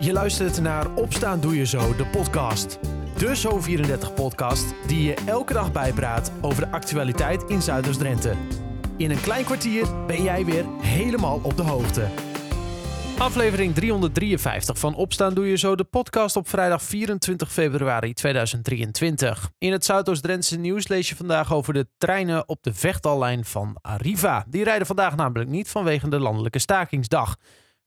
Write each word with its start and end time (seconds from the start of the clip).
Je 0.00 0.12
luistert 0.12 0.60
naar 0.60 0.94
Opstaan 0.94 1.40
Doe 1.40 1.56
Je 1.56 1.66
Zo, 1.66 1.96
de 1.96 2.06
podcast. 2.06 2.78
De 3.16 3.36
Zo34-podcast 3.36 4.74
die 4.86 5.02
je 5.02 5.14
elke 5.26 5.52
dag 5.52 5.72
bijpraat 5.72 6.32
over 6.40 6.64
de 6.64 6.70
actualiteit 6.70 7.42
in 7.42 7.62
Zuiders-Drenthe. 7.62 8.34
In 8.96 9.10
een 9.10 9.20
klein 9.20 9.44
kwartier 9.44 10.06
ben 10.06 10.22
jij 10.22 10.44
weer 10.44 10.64
helemaal 10.80 11.40
op 11.42 11.56
de 11.56 11.62
hoogte. 11.62 12.08
Aflevering 13.18 13.74
353 13.74 14.78
van 14.78 14.94
Opstaan 14.94 15.34
Doe 15.34 15.48
Je 15.48 15.56
Zo, 15.56 15.74
de 15.74 15.84
podcast 15.84 16.36
op 16.36 16.48
vrijdag 16.48 16.82
24 16.82 17.52
februari 17.52 18.12
2023. 18.12 19.50
In 19.58 19.72
het 19.72 19.84
Zuidoost-Drentse 19.84 20.58
nieuws 20.58 20.88
lees 20.88 21.08
je 21.08 21.16
vandaag 21.16 21.52
over 21.52 21.74
de 21.74 21.86
treinen 21.96 22.48
op 22.48 22.62
de 22.62 22.74
vechtallijn 22.74 23.44
van 23.44 23.76
Arriva. 23.80 24.44
Die 24.48 24.64
rijden 24.64 24.86
vandaag 24.86 25.16
namelijk 25.16 25.50
niet 25.50 25.68
vanwege 25.68 26.08
de 26.08 26.18
landelijke 26.18 26.58
stakingsdag. 26.58 27.36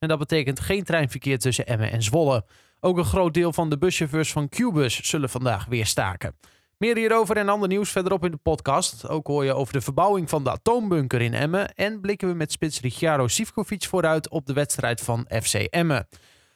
En 0.02 0.08
dat 0.08 0.18
betekent 0.18 0.60
geen 0.60 0.84
treinverkeer 0.84 1.38
tussen 1.38 1.66
Emmen 1.66 1.90
en 1.90 2.02
Zwolle. 2.02 2.44
Ook 2.80 2.98
een 2.98 3.04
groot 3.04 3.34
deel 3.34 3.52
van 3.52 3.70
de 3.70 3.78
buschauffeurs 3.78 4.32
van 4.32 4.48
Qbus 4.48 5.00
zullen 5.02 5.28
vandaag 5.28 5.64
weer 5.64 5.86
staken. 5.86 6.36
Meer 6.78 6.96
hierover 6.96 7.36
en 7.36 7.48
ander 7.48 7.68
nieuws 7.68 7.90
verderop 7.90 8.24
in 8.24 8.30
de 8.30 8.36
podcast. 8.36 9.08
Ook 9.08 9.26
hoor 9.26 9.44
je 9.44 9.54
over 9.54 9.72
de 9.72 9.80
verbouwing 9.80 10.28
van 10.28 10.44
de 10.44 10.50
atoombunker 10.50 11.20
in 11.20 11.34
Emmen. 11.34 11.74
En 11.74 12.00
blikken 12.00 12.28
we 12.28 12.34
met 12.34 12.52
spits 12.52 12.80
Ricciardo 12.80 13.28
Sivkovic 13.28 13.84
vooruit 13.84 14.28
op 14.28 14.46
de 14.46 14.52
wedstrijd 14.52 15.00
van 15.00 15.26
FC 15.42 15.54
Emmen. 15.54 16.08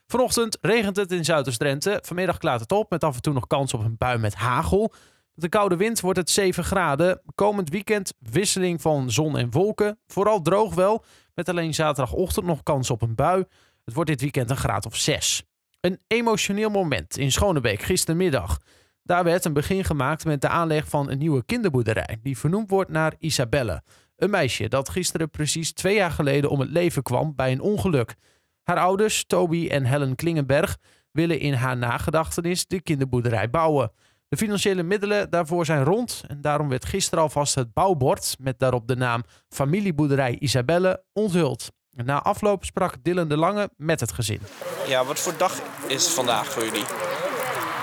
Vanochtend 0.07 0.59
regent 0.61 0.97
het 0.97 1.13
in 1.13 1.25
Zuiders-Drenthe. 1.25 1.99
Vanmiddag 2.03 2.39
klaart 2.39 2.61
het 2.61 2.73
op 2.73 2.91
met 2.91 3.05
af 3.05 3.15
en 3.15 3.23
toe 3.23 3.33
nog 3.33 3.47
kans 3.47 3.75
op 3.75 3.85
een 3.85 3.97
bui 3.99 4.19
met 4.19 4.35
hagel. 4.35 4.93
Met 5.35 5.45
de 5.45 5.49
koude 5.49 5.77
wind 5.77 6.01
wordt 6.01 6.19
het 6.19 6.31
7 6.31 6.65
graden. 6.65 7.21
Komend 7.35 7.71
weekend 7.71 8.13
wisseling 8.19 8.81
van 8.81 9.11
zon 9.11 9.39
en 9.39 9.51
wolken. 9.51 9.99
Vooral 10.07 10.43
droog 10.43 10.75
wel, 10.75 11.05
met 11.37 11.49
alleen 11.49 11.75
zaterdagochtend 11.75 12.47
nog 12.47 12.63
kans 12.63 12.91
op 12.91 13.03
een 13.03 13.15
bui. 13.15 13.45
Het 13.85 13.95
wordt 13.95 14.11
dit 14.11 14.21
weekend 14.21 14.51
een 14.51 14.57
graad 14.57 14.87
of 14.87 14.97
6. 14.97 15.43
Een 15.81 16.01
emotioneel 16.07 16.71
moment 16.71 17.19
in 17.19 17.33
Schonebeek 17.33 17.83
gistermiddag. 17.83 18.59
Daar 19.03 19.25
werd 19.25 19.45
een 19.45 19.53
begin 19.53 19.85
gemaakt 19.85 20.25
met 20.25 20.41
de 20.41 20.49
aanleg 20.49 20.89
van 20.89 21.11
een 21.11 21.19
nieuwe 21.19 21.45
kinderboerderij, 21.45 22.19
die 22.23 22.39
vernoemd 22.39 22.71
wordt 22.71 22.91
naar 22.91 23.15
Isabelle. 23.19 23.83
Een 24.17 24.31
meisje 24.31 24.69
dat 24.69 24.89
gisteren 24.89 25.31
precies 25.31 25.73
twee 25.73 25.95
jaar 25.95 26.11
geleden 26.11 26.51
om 26.51 26.61
het 26.61 26.71
leven 26.71 27.03
kwam 27.03 27.35
bij 27.35 27.53
een 27.53 27.61
ongeluk. 27.61 28.15
Haar 28.63 28.79
ouders, 28.79 29.25
Toby 29.25 29.69
en 29.69 29.85
Helen 29.85 30.15
Klingenberg, 30.15 30.79
willen 31.13 31.41
in 31.41 31.53
haar 31.53 31.77
nagedachtenis 31.77 32.67
de 32.67 32.81
kinderboerderij 32.81 33.51
bouwen. 33.51 33.93
De 34.29 34.37
financiële 34.37 34.83
middelen 34.83 35.31
daarvoor 35.31 35.65
zijn 35.65 35.85
rond 35.85 36.23
en 36.29 36.41
daarom 36.41 36.69
werd 36.69 36.85
gisteren 36.85 37.25
alvast 37.25 37.55
het 37.55 37.73
bouwbord 37.73 38.37
met 38.41 38.59
daarop 38.59 38.89
de 38.89 38.97
naam 38.97 39.25
Familieboerderij 39.49 40.37
Isabelle 40.39 41.03
onthuld. 41.13 41.71
Na 41.91 42.23
afloop 42.23 42.65
sprak 42.65 42.95
Dylan 43.03 43.29
de 43.29 43.37
Lange 43.37 43.71
met 43.77 44.01
het 44.01 44.13
gezin. 44.13 44.41
Ja, 44.87 45.05
wat 45.05 45.19
voor 45.19 45.35
dag 45.37 45.61
is 45.87 46.05
het 46.05 46.13
vandaag 46.13 46.53
voor 46.53 46.65
jullie? 46.65 46.85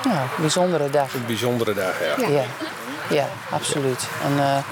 Ja, 0.04 0.22
een 0.22 0.28
bijzondere 0.40 0.90
dag. 0.90 1.14
Een 1.14 1.26
bijzondere 1.26 1.74
dag, 1.74 2.00
ja. 2.18 2.28
Ja, 2.28 2.44
ja 3.10 3.28
absoluut. 3.52 4.08
En, 4.24 4.32
eh, 4.32 4.64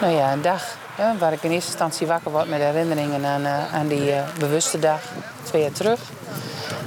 nou 0.00 0.12
ja, 0.12 0.32
een 0.32 0.42
dag 0.42 0.76
hè, 0.94 1.18
waar 1.18 1.32
ik 1.32 1.42
in 1.42 1.50
eerste 1.50 1.70
instantie 1.70 2.06
wakker 2.06 2.30
word 2.30 2.48
met 2.48 2.60
herinneringen 2.60 3.24
aan, 3.24 3.44
eh, 3.44 3.74
aan 3.74 3.88
die 3.88 4.12
eh, 4.12 4.28
bewuste 4.38 4.78
dag 4.78 5.00
twee 5.42 5.62
jaar 5.62 5.72
terug. 5.72 6.00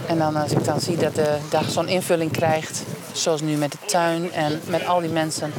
En 0.08 0.18
dan 0.18 0.36
als 0.36 0.52
ik 0.52 0.64
dan 0.64 0.80
zie 0.80 0.98
dat 0.98 1.16
de 1.16 1.38
dag 1.50 1.70
zo'n 1.70 1.88
invulling 1.88 2.32
krijgt, 2.32 2.84
zoals 3.22 3.42
nu 3.42 3.56
met 3.56 3.72
de 3.72 3.78
tuin 3.86 4.34
en 4.34 4.62
met 4.66 4.86
al 4.88 5.00
die 5.00 5.10
mensen. 5.10 5.54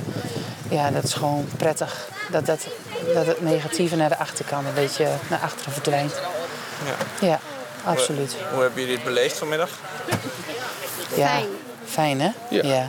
Ja, 0.71 0.91
dat 0.91 1.05
is 1.05 1.15
gewoon 1.15 1.49
prettig. 1.57 2.09
Dat, 2.31 2.47
dat, 2.47 2.67
dat 3.15 3.27
het 3.27 3.41
negatieve 3.41 3.97
naar 3.97 4.09
de 4.09 4.19
achterkant 4.19 4.67
een 4.67 4.75
beetje 4.75 5.09
naar 5.31 5.39
achteren 5.41 5.73
verdwijnt. 5.73 6.13
Ja. 7.21 7.27
Ja, 7.27 7.41
absoluut. 7.85 8.37
Hoe 8.53 8.61
hebben 8.63 8.81
jullie 8.81 8.95
het 8.97 9.05
beleefd 9.05 9.37
vanmiddag? 9.37 9.71
Ja, 11.17 11.29
Fijn. 11.29 11.47
fijn 11.87 12.21
hè? 12.21 12.31
Ja. 12.51 12.89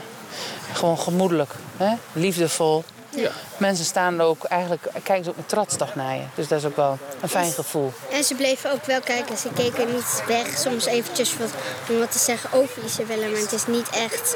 Gewoon 0.74 1.00
gemoedelijk, 1.00 1.52
hè? 1.78 1.94
liefdevol. 2.14 2.84
Ja. 3.22 3.32
Mensen 3.58 3.86
staan 3.86 4.20
er 4.20 4.26
ook, 4.26 4.44
eigenlijk 4.44 4.84
kijken 5.04 5.24
ze 5.24 5.30
ook 5.30 5.36
met 5.36 5.50
trots 5.50 5.76
toch 5.78 5.96
naar 5.96 6.16
je. 6.16 6.22
Dus 6.36 6.48
dat 6.48 6.60
is 6.60 6.66
ook 6.66 6.76
wel 6.76 6.98
een 7.22 7.30
fijn 7.30 7.52
gevoel. 7.52 7.94
En 8.12 8.24
ze 8.24 8.36
bleven 8.36 8.72
ook 8.72 8.86
wel 8.86 9.00
kijken. 9.02 9.38
Ze 9.38 9.50
keken 9.56 9.94
niet 9.94 10.24
weg, 10.28 10.58
soms 10.58 10.86
eventjes 10.86 11.38
wat, 11.38 11.50
om 11.90 12.00
wat 12.00 12.12
te 12.12 12.20
zeggen 12.20 12.50
over 12.54 12.84
Isabelle. 12.84 13.28
Maar 13.28 13.40
het 13.42 13.52
is 13.52 13.66
niet 13.68 13.90
echt 13.90 14.36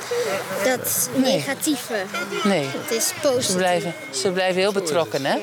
dat 0.64 1.10
Nee. 1.16 1.36
negatieve. 1.36 1.96
Nee, 2.44 2.68
Het 2.72 2.92
is 2.92 3.12
positief. 3.22 3.46
ze 3.52 3.56
blijven, 3.58 3.94
ze 4.12 4.32
blijven 4.32 4.62
heel 4.62 4.72
betrokken 4.74 5.26
hè? 5.26 5.34
Ja. 5.34 5.42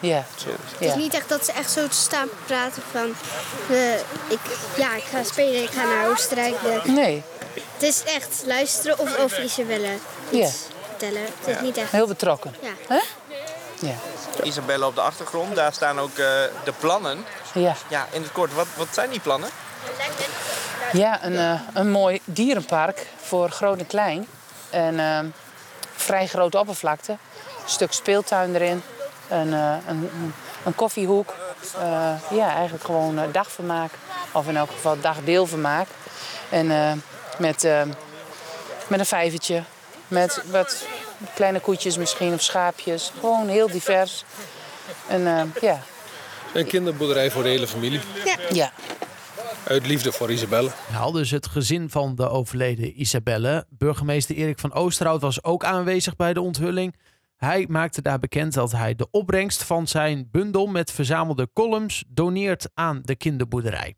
Ja. 0.00 0.24
Het 0.36 0.46
is 0.78 0.86
ja. 0.88 0.96
niet 0.96 1.14
echt 1.14 1.28
dat 1.28 1.44
ze 1.44 1.52
echt 1.52 1.70
zo 1.70 1.86
staan 1.90 2.28
praten 2.46 2.82
van... 2.90 3.14
eh, 3.76 3.94
ik, 4.28 4.38
ja, 4.76 4.94
ik 4.96 5.02
ga 5.10 5.22
spelen, 5.24 5.62
ik 5.62 5.70
ga 5.70 5.84
naar 5.84 6.08
Oostenrijk. 6.10 6.54
De- 6.62 6.90
Nee, 6.90 7.22
het 7.74 7.82
is 7.82 8.02
echt 8.04 8.42
luisteren 8.46 8.98
of 8.98 9.18
over 9.18 9.42
Isabelle 9.42 9.88
iets 10.30 10.52
vertellen. 11.02 11.28
Het 11.38 11.56
is 11.56 11.60
niet 11.60 11.76
echt... 11.76 11.90
heel 11.90 12.06
betrokken. 12.06 12.54
Ja. 12.60 12.72
Hè? 12.88 13.00
Ja. 13.86 13.94
Isabelle 14.42 14.86
op 14.86 14.94
de 14.94 15.00
achtergrond, 15.00 15.54
daar 15.56 15.72
staan 15.72 16.00
ook 16.00 16.10
eh, 16.10 16.26
de 16.64 16.72
plannen. 16.78 17.24
Ja, 17.54 17.74
Ja, 17.88 18.06
in 18.10 18.22
het 18.22 18.32
kort, 18.32 18.54
wat, 18.54 18.66
wat 18.76 18.88
zijn 18.90 19.10
die 19.10 19.20
plannen? 19.20 19.48
ja 20.92 21.24
een, 21.24 21.36
eh, 21.36 21.60
een 21.74 21.90
mooi 21.90 22.20
dierenpark 22.24 23.06
voor 23.22 23.50
groot 23.50 23.78
en 23.78 23.86
klein. 23.86 24.26
En 24.70 24.98
eh, 24.98 25.18
vrij 25.96 26.26
grote 26.26 26.58
oppervlakte. 26.58 27.12
Een 27.12 27.18
stuk 27.70 27.92
speeltuin 27.92 28.54
erin. 28.54 28.82
Een, 29.28 29.52
eh, 29.52 29.74
een, 29.86 30.10
een, 30.64 30.74
koffiehoek. 30.74 31.34
Eh, 31.78 32.12
ja, 32.30 32.54
eigenlijk 32.54 32.84
gewoon 32.84 33.18
dagvermaak. 33.32 33.92
Of 34.32 34.48
in 34.48 34.56
elk 34.56 34.70
geval 34.70 35.00
dagdeelvermaak. 35.00 35.86
En 36.48 36.70
eh, 36.70 36.92
met, 37.38 37.64
eh, 37.64 37.82
met 38.86 38.98
een 38.98 39.06
vijvertje. 39.06 39.62
Met 40.12 40.44
wat 40.50 40.86
kleine 41.34 41.60
koetjes 41.60 41.96
misschien 41.96 42.32
of 42.32 42.42
schaapjes. 42.42 43.12
Gewoon 43.20 43.48
heel 43.48 43.70
divers. 43.70 44.24
En 45.08 45.26
eh, 45.26 45.42
ja, 45.60 45.82
Een 46.54 46.66
kinderboerderij 46.66 47.30
voor 47.30 47.42
de 47.42 47.48
hele 47.48 47.66
familie. 47.66 48.00
ja, 48.52 48.72
Uit 49.66 49.86
liefde 49.86 50.12
voor 50.12 50.30
Isabelle. 50.32 50.70
Nou, 50.92 51.12
dus 51.12 51.30
het 51.30 51.46
gezin 51.46 51.90
van 51.90 52.14
de 52.14 52.28
overleden 52.28 53.00
Isabelle. 53.00 53.66
Burgemeester 53.68 54.36
Erik 54.36 54.58
van 54.58 54.72
Oosterhout 54.72 55.20
was 55.20 55.44
ook 55.44 55.64
aanwezig 55.64 56.16
bij 56.16 56.32
de 56.32 56.40
onthulling. 56.40 56.96
Hij 57.36 57.66
maakte 57.68 58.02
daar 58.02 58.18
bekend 58.18 58.54
dat 58.54 58.72
hij 58.72 58.94
de 58.94 59.06
opbrengst 59.10 59.62
van 59.64 59.86
zijn 59.86 60.28
bundel 60.30 60.66
met 60.66 60.92
verzamelde 60.92 61.48
columns 61.52 62.04
doneert 62.08 62.68
aan 62.74 63.00
de 63.02 63.16
kinderboerderij. 63.16 63.94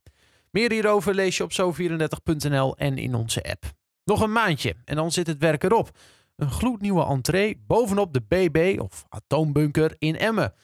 Meer 0.50 0.72
hierover 0.72 1.14
lees 1.14 1.36
je 1.36 1.42
op 1.42 1.52
zo34.nl 1.52 2.76
en 2.76 2.98
in 2.98 3.14
onze 3.14 3.42
app. 3.42 3.64
Nog 4.04 4.20
een 4.20 4.32
maandje 4.32 4.74
en 4.84 4.96
dan 4.96 5.12
zit 5.12 5.26
het 5.26 5.38
werk 5.38 5.64
erop. 5.64 5.90
Een 6.36 6.50
gloednieuwe 6.50 7.06
entree 7.06 7.62
bovenop 7.66 8.12
de 8.12 8.22
BB 8.28 8.80
of 8.80 9.04
atoombunker 9.08 9.96
in 9.98 10.18
Emmen. 10.18 10.54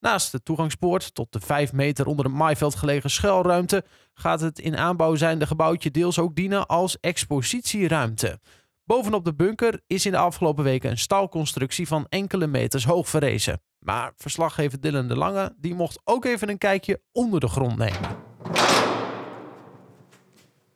Naast 0.00 0.32
de 0.32 0.42
toegangspoort 0.42 1.14
tot 1.14 1.32
de 1.32 1.40
5 1.40 1.72
meter 1.72 2.06
onder 2.06 2.24
het 2.24 2.34
maaiveld 2.34 2.74
gelegen 2.74 3.10
schuilruimte 3.10 3.84
gaat 4.14 4.40
het 4.40 4.58
in 4.58 4.76
aanbouw 4.76 5.14
zijnde 5.14 5.46
gebouwtje 5.46 5.90
deels 5.90 6.18
ook 6.18 6.34
dienen 6.34 6.66
als 6.66 7.00
expositieruimte. 7.00 8.40
Bovenop 8.84 9.24
de 9.24 9.34
bunker 9.34 9.80
is 9.86 10.06
in 10.06 10.12
de 10.12 10.18
afgelopen 10.18 10.64
weken 10.64 10.90
een 10.90 10.98
staalconstructie 10.98 11.86
van 11.86 12.06
enkele 12.08 12.46
meters 12.46 12.84
hoog 12.84 13.08
verrezen. 13.08 13.62
Maar 13.78 14.12
verslaggever 14.16 14.80
Dylan 14.80 15.08
de 15.08 15.16
Lange 15.16 15.54
die 15.56 15.74
mocht 15.74 16.00
ook 16.04 16.24
even 16.24 16.48
een 16.48 16.58
kijkje 16.58 17.00
onder 17.12 17.40
de 17.40 17.48
grond 17.48 17.76
nemen. 17.76 18.23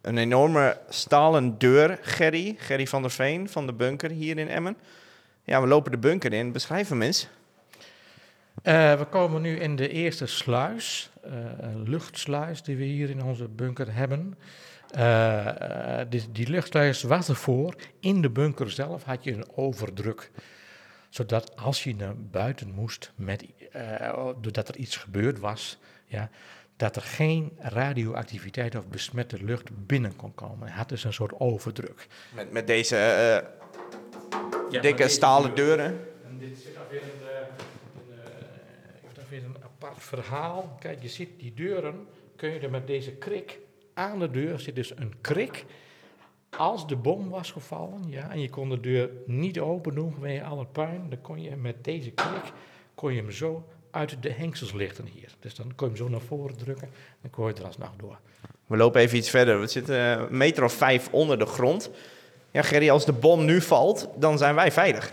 Een 0.00 0.19
enorme 0.19 0.81
stalen 0.88 1.59
deur, 1.59 1.98
Gerry, 2.03 2.54
Gerry 2.59 2.86
van 2.86 3.03
der 3.03 3.10
Veen 3.10 3.48
van 3.48 3.66
de 3.66 3.72
bunker 3.72 4.10
hier 4.10 4.38
in 4.38 4.48
Emmen. 4.48 4.76
Ja, 5.44 5.60
we 5.60 5.66
lopen 5.66 5.91
de 5.91 5.98
bunker 5.98 6.32
in. 6.32 6.53
Beschrijf 6.53 6.88
hem 6.88 7.03
eens. 7.03 7.28
Eh, 8.62 8.98
we 8.98 9.04
komen 9.04 9.42
nu 9.42 9.58
in 9.58 9.76
de 9.76 9.88
eerste 9.88 10.26
sluis, 10.26 11.10
eh, 11.22 11.32
een 11.58 11.88
luchtsluis 11.88 12.62
die 12.62 12.76
we 12.76 12.84
hier 12.84 13.10
in 13.10 13.22
onze 13.22 13.48
bunker 13.48 13.94
hebben. 13.94 14.38
Eh, 14.91 16.00
die, 16.08 16.32
die 16.32 16.49
luchtsluis 16.49 17.02
was 17.02 17.28
ervoor. 17.28 17.75
In 18.00 18.22
de 18.22 18.31
bunker 18.31 18.70
zelf 18.70 19.02
had 19.02 19.25
je 19.25 19.32
een 19.32 19.49
overdruk. 19.55 20.31
Zodat 21.08 21.56
als 21.56 21.84
je 21.84 21.94
naar 21.94 22.14
buiten 22.17 22.72
moest, 22.75 23.12
met, 23.14 23.44
doordat 24.40 24.69
er 24.69 24.76
iets 24.76 24.96
gebeurd 24.96 25.38
was, 25.38 25.78
ja, 26.06 26.31
dat 26.78 26.96
er 26.96 27.02
geen 27.02 27.52
radioactiviteit 27.58 28.76
of 28.76 28.88
besmette 28.88 29.44
lucht 29.44 29.86
binnen 29.86 30.16
kon 30.16 30.34
komen. 30.34 30.69
Hij 30.69 30.76
had 30.76 30.88
dus 30.88 31.04
een 31.04 31.12
soort 31.12 31.40
overdruk. 31.40 32.06
Met, 32.34 32.52
met 32.52 32.66
deze 32.66 32.96
eh, 32.96 34.80
dikke 34.80 35.08
stalen 35.08 35.54
deuren. 35.54 36.06
En 36.26 36.38
dit 36.38 36.58
zit 36.58 36.75
dan 36.75 36.82
weer 36.90 37.02
een, 37.02 37.28
eh, 37.28 37.46
een, 37.96 39.16
eh, 39.16 39.28
heeft 39.28 39.44
apart 39.64 40.02
verhaal. 40.02 40.76
Kijk, 40.80 41.02
je 41.02 41.08
ziet 41.08 41.40
die 41.40 41.54
deuren, 41.54 42.06
kun 42.36 42.50
je 42.50 42.58
er 42.58 42.70
met 42.70 42.86
deze 42.86 43.12
krik, 43.12 43.58
aan 43.94 44.19
de 44.19 44.31
deur 44.31 44.60
zit 44.60 44.74
dus 44.74 44.96
een 44.96 45.20
krik. 45.20 45.64
Als 46.56 46.86
de 46.86 46.96
bom 46.96 47.28
was 47.28 47.50
gevallen, 47.50 48.08
ja, 48.08 48.31
en 48.31 48.40
je 48.40 48.50
kon 48.50 48.69
de 48.69 48.81
deur 48.81 49.10
niet 49.26 49.60
open 49.60 49.94
doen 49.94 50.12
vanwege 50.12 50.44
al 50.44 50.58
het 50.58 50.72
puin, 50.72 51.10
dan 51.10 51.20
kon 51.20 51.42
je 51.42 51.56
met 51.56 51.84
deze 51.84 52.10
krik, 52.10 52.52
kon 52.94 53.12
je 53.12 53.20
hem 53.20 53.31
zo 53.31 53.69
uit 53.90 54.23
de 54.23 54.32
hengsels 54.32 54.73
lichten 54.73 55.06
hier. 55.06 55.29
Dus 55.40 55.55
dan 55.55 55.73
kon 55.75 55.88
je 55.88 55.94
hem 55.94 56.05
zo 56.05 56.08
naar 56.08 56.20
voren 56.20 56.56
drukken 56.56 56.88
en 57.23 57.31
kon 57.31 57.46
je 57.46 57.55
er 57.55 57.64
alsnog 57.64 57.93
door. 57.96 58.19
We 58.67 58.76
lopen 58.76 59.00
even 59.00 59.19
iets 59.19 59.31
verder. 59.31 59.61
We 59.61 59.67
zitten 59.67 59.96
een 59.96 60.37
meter 60.37 60.64
of 60.64 60.73
vijf 60.73 61.08
onder 61.11 61.38
de 61.38 61.46
grond. 61.46 61.90
Ja, 62.50 62.62
Gerry, 62.62 62.90
als 62.90 63.05
de 63.05 63.12
bom 63.12 63.44
nu 63.44 63.61
valt, 63.61 64.08
dan 64.17 64.38
zijn 64.38 64.55
wij 64.55 64.73
veilig. 64.73 65.12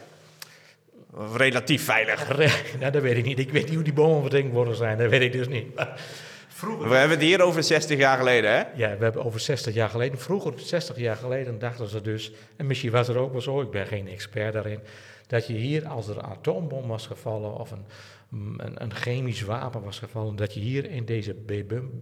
Relatief 1.34 1.84
veilig. 1.84 2.38
nou, 2.80 2.92
dat 2.94 3.02
weet 3.02 3.18
ik 3.18 3.26
niet. 3.26 3.40
Ik 3.40 3.52
weet 3.52 3.66
niet 3.66 3.74
hoe 3.74 3.84
die 3.84 3.94
bomen 3.94 4.22
verdenkt 4.22 4.54
worden 4.54 4.76
zijn. 4.76 4.98
Dat 4.98 5.10
weet 5.10 5.22
ik 5.22 5.32
dus 5.32 5.48
niet. 5.48 5.76
Maar 5.76 6.02
vroeger... 6.48 6.90
We 6.90 6.96
hebben 6.96 7.18
het 7.18 7.28
hier 7.28 7.42
over 7.42 7.64
60 7.64 7.98
jaar 7.98 8.18
geleden, 8.18 8.52
hè? 8.52 8.58
Ja, 8.58 8.98
we 8.98 9.04
hebben 9.04 9.26
over 9.26 9.40
60 9.40 9.74
jaar 9.74 9.90
geleden. 9.90 10.20
Vroeger, 10.20 10.54
60 10.56 10.98
jaar 10.98 11.16
geleden, 11.16 11.60
dachten 11.60 11.88
ze 11.88 12.02
dus... 12.02 12.32
En 12.56 12.66
misschien 12.66 12.92
was 12.92 13.08
het 13.08 13.18
ook 13.18 13.32
wel 13.32 13.42
zo, 13.42 13.62
ik 13.62 13.72
ben 13.72 13.88
geen 13.88 14.08
expert 14.08 14.54
daarin... 14.54 14.80
dat 15.28 15.48
je 15.48 15.54
hier, 15.54 15.88
als 15.88 16.08
er 16.08 16.18
een 16.18 16.24
atoombom 16.24 16.88
was 16.88 17.08
gevallen... 17.08 17.58
of 17.58 17.72
een, 17.72 17.86
een, 18.32 18.82
een 18.84 18.94
chemisch 18.94 19.42
wapen 19.42 19.82
was 19.82 20.00
gevallen... 20.00 20.36
dat 20.36 20.54
je 20.54 20.60
hier 20.60 20.90
in 20.90 21.06
deze 21.06 21.36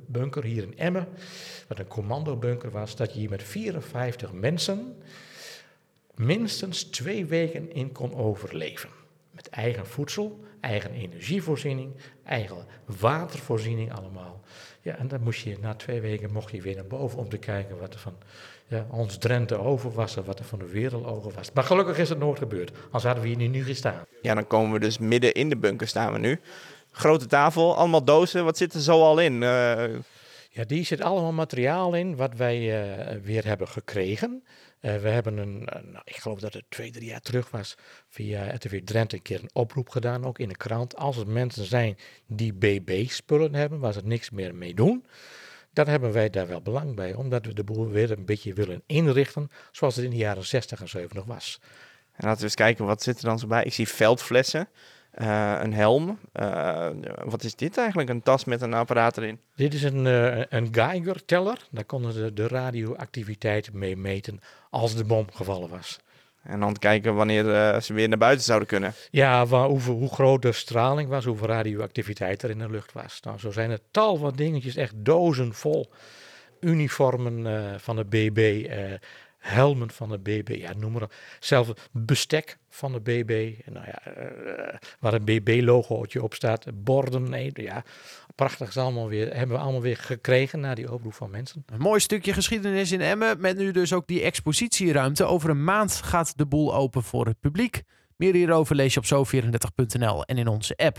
bunker, 0.08 0.44
hier 0.44 0.64
in 0.64 0.78
Emmen... 0.78 1.08
wat 1.68 1.80
een 1.80 1.88
commandobunker 1.88 2.72
was... 2.72 2.96
dat 2.96 3.14
je 3.14 3.20
hier 3.20 3.30
met 3.30 3.44
54 3.44 4.34
mensen... 4.34 4.98
minstens 6.16 6.84
twee 6.84 7.26
weken 7.26 7.74
in 7.74 7.92
kon 7.92 8.16
overleven. 8.16 8.90
Met 9.32 9.50
eigen 9.50 9.88
voedsel, 9.88 10.44
eigen 10.60 10.92
energievoorziening, 10.92 11.96
eigen 12.24 12.66
watervoorziening 12.86 13.94
allemaal. 13.94 14.42
Ja, 14.84 14.98
en 14.98 15.08
dan 15.08 15.22
moest 15.22 15.44
je 15.44 15.58
na 15.62 15.74
twee 15.74 16.02
weken 16.02 16.32
mocht 16.32 16.52
je 16.52 16.62
weer 16.62 16.76
naar 16.76 16.86
boven 16.86 17.20
om 17.20 17.30
te 17.30 17.38
kijken 17.38 17.80
wat 17.80 17.94
er 17.94 18.00
van 18.00 18.16
ja, 18.68 18.86
ons 18.90 19.18
Drenthe 19.18 19.58
over 19.58 19.92
was 19.92 20.16
en 20.16 20.24
wat 20.24 20.40
er 20.40 20.46
van 20.46 20.60
de 20.60 20.68
wereld 20.68 21.06
over 21.06 21.32
was. 21.32 21.52
Maar 21.52 21.64
gelukkig 21.64 21.98
is 21.98 22.10
het 22.10 22.20
nooit 22.20 22.38
gebeurd, 22.38 22.72
anders 22.84 23.04
hadden 23.04 23.24
we 23.24 23.30
hier 23.30 23.50
nu 23.50 23.64
gestaan. 23.64 24.06
Ja, 24.22 24.34
dan 24.34 24.48
komen 24.48 24.74
we 24.74 24.80
dus 24.80 24.98
midden 24.98 25.34
in 25.34 25.50
de 25.50 25.58
bunker 25.58 25.88
staan 25.88 26.14
we 26.14 26.20
nu. 26.20 26.40
Grote 26.92 27.26
tafel, 27.26 27.76
allemaal 27.76 28.04
dozen. 28.04 28.46
Wat 28.46 28.58
zit 28.58 28.74
er 28.74 28.82
zo 28.82 29.02
al 29.02 29.20
in? 29.20 29.42
Uh... 29.42 29.84
Ja, 30.50 30.64
die 30.68 30.86
zit 30.86 31.02
allemaal 31.02 31.32
materiaal 31.32 31.94
in 31.94 32.16
wat 32.16 32.34
wij 32.36 32.58
uh, 32.60 33.16
weer 33.24 33.46
hebben 33.46 33.68
gekregen. 33.68 34.44
Uh, 34.84 34.96
we 34.96 35.10
hebben 35.10 35.38
een, 35.38 35.64
nou, 35.64 36.02
ik 36.04 36.16
geloof 36.16 36.40
dat 36.40 36.54
het 36.54 36.64
twee, 36.70 36.92
drie 36.92 37.06
jaar 37.06 37.22
terug 37.22 37.50
was, 37.50 37.76
via 38.10 38.54
RTV 38.54 38.84
Drenthe 38.84 39.16
een 39.16 39.22
keer 39.22 39.42
een 39.42 39.50
oproep 39.54 39.90
gedaan, 39.90 40.26
ook 40.26 40.40
in 40.40 40.50
de 40.50 40.58
krant. 40.58 40.96
Als 40.96 41.18
er 41.18 41.28
mensen 41.28 41.66
zijn 41.66 41.98
die 42.28 42.54
BB-spullen 42.54 43.56
hebben, 43.56 43.80
waar 43.80 43.94
ze 43.94 44.02
niks 44.04 44.30
meer 44.30 44.56
mee 44.56 44.74
doen, 44.74 45.06
dan 45.74 45.88
hebben 45.88 46.12
wij 46.12 46.30
daar 46.30 46.48
wel 46.48 46.62
belang 46.62 46.96
bij, 46.96 47.14
omdat 47.14 47.46
we 47.46 47.54
de 47.54 47.64
boel 47.64 47.90
weer 47.90 48.12
een 48.12 48.26
beetje 48.26 48.54
willen 48.54 48.84
inrichten, 48.86 49.52
zoals 49.72 49.96
het 49.96 50.06
in 50.06 50.12
de 50.12 50.18
jaren 50.18 50.46
60 50.46 50.82
en 50.82 50.90
70 50.90 51.26
was. 51.26 51.60
En 52.14 52.26
laten 52.26 52.40
we 52.40 52.46
eens 52.46 52.56
kijken, 52.56 52.86
wat 52.86 53.04
zit 53.04 53.18
er 53.18 53.26
dan 53.26 53.40
zo 53.40 53.48
bij? 53.48 53.64
Ik 53.64 53.74
zie 53.74 53.88
veldflessen. 53.88 54.70
Uh, 55.22 55.60
een 55.62 55.74
helm. 55.74 56.20
Uh, 56.34 56.88
wat 57.24 57.44
is 57.44 57.56
dit 57.56 57.78
eigenlijk? 57.78 58.10
Een 58.10 58.22
tas 58.22 58.46
met 58.46 58.62
een 58.62 58.74
apparaat 58.74 59.18
erin? 59.18 59.40
Dit 59.56 59.74
is 59.74 59.84
een, 59.84 60.06
uh, 60.06 60.44
een 60.50 60.68
Geiger-teller. 60.72 61.58
Daar 61.72 61.84
konden 61.84 62.14
ze 62.14 62.34
de 62.34 62.48
radioactiviteit 62.48 63.74
mee 63.74 63.98
meten 63.98 64.40
als 64.70 64.96
de 64.96 65.04
bom 65.04 65.26
gevallen 65.34 65.70
was. 65.70 66.00
En 66.44 66.60
dan 66.60 66.78
kijken 66.78 67.16
wanneer 67.16 67.44
ze 67.82 67.94
weer 67.94 68.10
naar 68.10 68.18
buiten 68.18 68.46
zouden 68.46 68.68
kunnen. 68.68 68.94
Ja, 69.12 69.46
waar, 69.46 69.68
hoe, 69.68 69.82
hoe 69.82 70.14
groot 70.14 70.42
de 70.42 70.52
straling 70.52 71.10
was, 71.10 71.26
hoeveel 71.26 71.48
radioactiviteit 71.48 72.44
er 72.44 72.50
in 72.50 72.60
de 72.60 72.70
lucht 72.70 72.92
was. 72.92 73.20
Nou, 73.22 73.40
zo 73.40 73.52
zijn 73.52 73.72
er 73.72 73.80
tal 73.92 74.16
van 74.16 74.34
dingetjes, 74.36 74.76
echt 74.76 74.94
dozen 74.96 75.54
vol. 75.54 75.90
Uniformen 76.60 77.80
van 77.80 77.96
de 77.96 78.06
BB, 78.06 78.68
helmen 79.44 79.92
van 79.92 80.10
de 80.10 80.20
BB, 80.20 80.56
ja, 80.58 80.74
noem 80.74 80.92
maar. 80.92 81.10
Zelfs 81.40 81.72
bestek 81.92 82.58
van 82.70 82.92
de 82.92 83.00
BB, 83.00 83.54
nou 83.66 83.86
ja, 83.86 84.18
uh, 84.18 84.76
waar 85.00 85.14
een 85.14 85.26
BB-logootje 85.26 86.24
op 86.24 86.34
staat, 86.34 86.66
borden, 86.74 87.30
nee, 87.30 87.52
ja, 87.54 87.84
prachtig 88.36 88.68
is 88.68 88.78
allemaal 88.78 89.08
weer, 89.08 89.36
hebben 89.36 89.58
we 89.58 89.64
allemaal 89.64 89.82
weer 89.82 89.98
gekregen 89.98 90.60
na 90.60 90.76
die 90.76 90.92
oproep 90.92 91.14
van 91.14 91.30
mensen. 91.30 91.64
Een 91.66 91.80
mooi 91.80 92.00
stukje 92.00 92.34
geschiedenis 92.34 92.92
in 92.92 93.02
Emmen, 93.02 93.42
met 93.42 93.58
nu 93.58 93.72
dus 93.72 93.94
ook 93.94 94.08
die 94.08 94.22
expositieruimte. 94.22 95.26
Over 95.26 95.50
een 95.50 95.64
maand 95.64 95.94
gaat 95.94 96.38
de 96.38 96.46
boel 96.46 96.76
open 96.76 97.04
voor 97.04 97.26
het 97.26 97.40
publiek. 97.40 97.84
Meer 98.18 98.34
hierover 98.34 98.76
lees 98.76 98.94
je 98.94 99.00
op 99.00 99.28
zo34.nl 99.28 100.24
en 100.24 100.38
in 100.38 100.48
onze 100.48 100.76
app. 100.76 100.98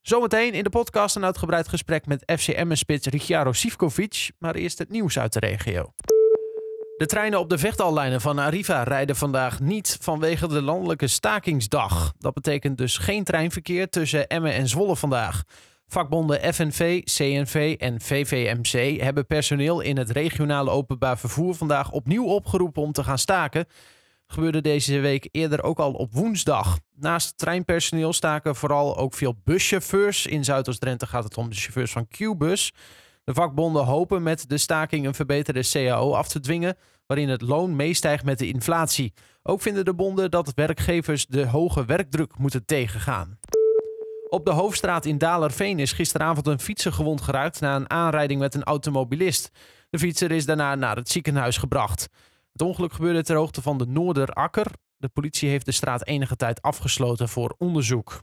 Zometeen 0.00 0.54
in 0.54 0.62
de 0.62 0.70
podcast 0.70 1.16
een 1.16 1.24
uitgebreid 1.24 1.68
gesprek 1.68 2.06
met 2.06 2.32
FC 2.38 2.48
Emmen-spits 2.48 3.06
Ricciaro 3.06 3.52
Sivkovic, 3.52 4.30
maar 4.38 4.54
eerst 4.54 4.78
het 4.78 4.90
nieuws 4.90 5.18
uit 5.18 5.32
de 5.32 5.38
regio. 5.38 5.92
De 6.96 7.06
treinen 7.06 7.38
op 7.38 7.50
de 7.50 7.58
vechtallijnen 7.58 8.20
van 8.20 8.38
Arriva 8.38 8.82
rijden 8.82 9.16
vandaag 9.16 9.60
niet 9.60 9.98
vanwege 10.00 10.48
de 10.48 10.62
landelijke 10.62 11.06
stakingsdag. 11.06 12.12
Dat 12.18 12.34
betekent 12.34 12.78
dus 12.78 12.98
geen 12.98 13.24
treinverkeer 13.24 13.88
tussen 13.88 14.26
Emmen 14.26 14.52
en 14.52 14.68
Zwolle 14.68 14.96
vandaag. 14.96 15.42
Vakbonden 15.86 16.54
FNV, 16.54 17.02
CNV 17.04 17.74
en 17.78 18.00
VVMC 18.00 19.00
hebben 19.00 19.26
personeel 19.26 19.80
in 19.80 19.96
het 19.96 20.10
regionale 20.10 20.70
openbaar 20.70 21.18
vervoer 21.18 21.54
vandaag 21.54 21.90
opnieuw 21.90 22.24
opgeroepen 22.24 22.82
om 22.82 22.92
te 22.92 23.04
gaan 23.04 23.18
staken. 23.18 23.66
Gebeurde 24.26 24.60
deze 24.60 24.98
week 24.98 25.28
eerder 25.32 25.62
ook 25.62 25.78
al 25.78 25.92
op 25.92 26.12
woensdag. 26.12 26.78
Naast 26.94 27.38
treinpersoneel 27.38 28.12
staken 28.12 28.56
vooral 28.56 28.96
ook 28.96 29.14
veel 29.14 29.34
buschauffeurs. 29.44 30.26
In 30.26 30.44
Zuidoost-Drenthe 30.44 31.06
gaat 31.06 31.24
het 31.24 31.36
om 31.36 31.48
de 31.48 31.56
chauffeurs 31.56 31.92
van 31.92 32.08
Qbus. 32.08 32.72
De 33.26 33.34
vakbonden 33.34 33.84
hopen 33.84 34.22
met 34.22 34.48
de 34.48 34.58
staking 34.58 35.06
een 35.06 35.14
verbeterde 35.14 35.68
CAO 35.70 36.12
af 36.12 36.28
te 36.28 36.40
dwingen, 36.40 36.76
waarin 37.06 37.28
het 37.28 37.42
loon 37.42 37.76
meestijgt 37.76 38.24
met 38.24 38.38
de 38.38 38.48
inflatie. 38.48 39.12
Ook 39.42 39.62
vinden 39.62 39.84
de 39.84 39.94
bonden 39.94 40.30
dat 40.30 40.54
werkgevers 40.54 41.26
de 41.26 41.46
hoge 41.46 41.84
werkdruk 41.84 42.38
moeten 42.38 42.64
tegengaan. 42.64 43.38
Op 44.28 44.44
de 44.44 44.50
hoofdstraat 44.50 45.04
in 45.04 45.18
Dalerveen 45.18 45.78
is 45.78 45.92
gisteravond 45.92 46.46
een 46.46 46.60
fietser 46.60 46.92
gewond 46.92 47.20
geraakt 47.20 47.60
na 47.60 47.76
een 47.76 47.90
aanrijding 47.90 48.40
met 48.40 48.54
een 48.54 48.64
automobilist. 48.64 49.50
De 49.90 49.98
fietser 49.98 50.30
is 50.30 50.46
daarna 50.46 50.74
naar 50.74 50.96
het 50.96 51.08
ziekenhuis 51.08 51.56
gebracht. 51.56 52.08
Het 52.52 52.62
ongeluk 52.62 52.92
gebeurde 52.92 53.22
ter 53.22 53.36
hoogte 53.36 53.62
van 53.62 53.78
de 53.78 53.86
Noorderakker. 53.86 54.66
De 54.96 55.08
politie 55.08 55.48
heeft 55.48 55.66
de 55.66 55.72
straat 55.72 56.06
enige 56.06 56.36
tijd 56.36 56.62
afgesloten 56.62 57.28
voor 57.28 57.54
onderzoek. 57.58 58.22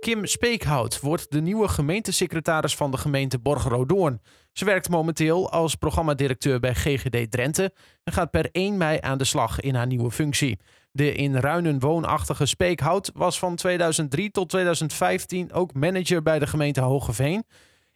Kim 0.00 0.26
Speekhout 0.26 1.00
wordt 1.00 1.30
de 1.30 1.40
nieuwe 1.40 1.68
gemeentesecretaris 1.68 2.76
van 2.76 2.90
de 2.90 2.96
gemeente 2.96 3.38
Borgeroodoorn. 3.38 4.20
Ze 4.52 4.64
werkt 4.64 4.88
momenteel 4.88 5.50
als 5.50 5.74
programmadirecteur 5.74 6.60
bij 6.60 6.74
GGD 6.74 7.30
Drenthe 7.30 7.72
en 8.04 8.12
gaat 8.12 8.30
per 8.30 8.48
1 8.52 8.76
mei 8.76 8.98
aan 9.00 9.18
de 9.18 9.24
slag 9.24 9.60
in 9.60 9.74
haar 9.74 9.86
nieuwe 9.86 10.10
functie. 10.10 10.58
De 10.92 11.12
in 11.12 11.36
Ruinen 11.36 11.78
woonachtige 11.78 12.46
Speekhout 12.46 13.10
was 13.14 13.38
van 13.38 13.56
2003 13.56 14.30
tot 14.30 14.48
2015 14.48 15.52
ook 15.52 15.74
manager 15.74 16.22
bij 16.22 16.38
de 16.38 16.46
gemeente 16.46 16.80
Hogeveen. 16.80 17.44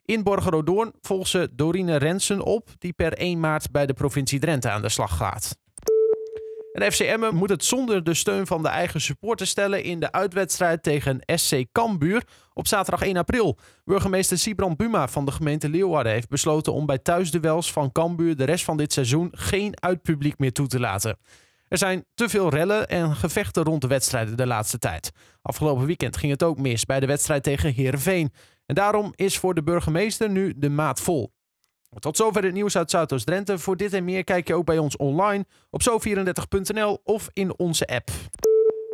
In 0.05 0.23
Borgeroodoorn 0.23 0.93
volgt 1.00 1.31
ze 1.31 1.49
Dorine 1.52 1.97
Rensen 1.97 2.43
op, 2.43 2.69
die 2.79 2.93
per 2.93 3.12
1 3.12 3.41
maart 3.41 3.70
bij 3.70 3.87
de 3.87 3.93
provincie 3.93 4.38
Drenthe 4.38 4.70
aan 4.70 4.82
de 4.82 4.88
slag 4.88 5.17
gaat. 5.17 5.56
En 6.73 6.93
FC 6.93 7.00
Emmen 7.00 7.35
moet 7.35 7.49
het 7.49 7.65
zonder 7.65 8.05
de 8.05 8.15
steun 8.15 8.47
van 8.47 8.62
de 8.62 8.69
eigen 8.69 9.00
supporters 9.00 9.50
stellen 9.50 9.83
in 9.83 10.00
de 10.00 10.12
uitwedstrijd 10.12 10.83
tegen 10.83 11.21
SC 11.27 11.65
Cambuur 11.73 12.23
op 12.55 12.67
zaterdag 12.67 13.03
1 13.03 13.17
april. 13.17 13.59
Burgemeester 13.85 14.39
Sibrand 14.39 14.77
Buma 14.77 15.09
van 15.09 15.25
de 15.25 15.33
gemeente 15.33 15.69
Leeuwarden 15.69 16.12
heeft 16.12 16.29
besloten 16.29 16.73
om 16.73 16.87
bij 16.87 16.99
thuisduels 16.99 17.73
van 17.73 17.93
Cambuur 17.93 18.37
de 18.37 18.45
rest 18.45 18.65
van 18.65 18.77
dit 18.77 18.93
seizoen 18.93 19.29
geen 19.33 19.83
uitpubliek 19.83 20.39
meer 20.39 20.53
toe 20.53 20.67
te 20.67 20.81
laten. 20.81 21.19
Er 21.69 21.79
zijn 21.79 22.05
te 22.15 22.29
veel 22.29 22.50
rellen 22.50 22.89
en 22.89 23.17
gevechten 23.17 23.62
rond 23.62 23.81
de 23.81 23.89
wedstrijden 23.89 24.37
de 24.37 24.47
laatste 24.47 24.79
tijd. 24.79 25.11
Afgelopen 25.43 25.87
weekend 25.87 26.17
ging 26.17 26.33
het 26.33 26.43
ook 26.43 26.59
mis 26.59 26.85
bij 26.85 27.00
de 27.00 27.07
wedstrijd 27.07 27.43
tegen 27.43 27.73
Heerenveen. 27.73 28.33
En 28.67 28.75
daarom 28.75 29.12
is 29.17 29.39
voor 29.39 29.55
de 29.55 29.62
burgemeester 29.62 30.31
nu 30.31 30.55
de 30.57 30.71
maat 30.71 31.00
vol. 31.00 31.33
Tot 31.99 32.16
zover 32.16 32.44
het 32.44 32.52
nieuws 32.52 32.76
uit 32.76 32.90
Zuidoost-Drenthe. 32.90 33.59
Voor 33.59 33.76
dit 33.76 33.92
en 33.92 34.04
meer 34.04 34.25
kijk 34.25 34.49
je 34.49 34.54
ook 34.54 34.64
bij 34.64 34.78
ons 34.78 34.97
online 34.97 35.44
op 35.70 35.82
zo34.nl 35.82 37.00
of 37.04 37.28
in 37.32 37.59
onze 37.59 37.87
app. 37.87 38.11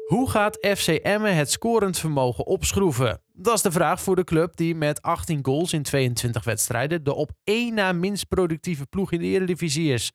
Hoe 0.06 0.30
gaat 0.30 0.58
FC 0.76 0.88
Emmen 0.88 1.36
het 1.36 1.50
scorend 1.50 1.98
vermogen 1.98 2.46
opschroeven? 2.46 3.20
Dat 3.32 3.54
is 3.54 3.62
de 3.62 3.72
vraag 3.72 4.00
voor 4.00 4.16
de 4.16 4.24
club 4.24 4.56
die 4.56 4.74
met 4.74 5.02
18 5.02 5.38
goals 5.42 5.72
in 5.72 5.82
22 5.82 6.44
wedstrijden 6.44 7.04
de 7.04 7.14
op 7.14 7.30
één 7.44 7.74
na 7.74 7.92
minst 7.92 8.28
productieve 8.28 8.86
ploeg 8.86 9.12
in 9.12 9.18
de 9.18 9.26
Eredivisie 9.26 9.92
is. 9.92 10.12